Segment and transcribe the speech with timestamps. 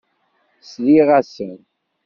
[0.61, 1.55] Sliɣ-asen.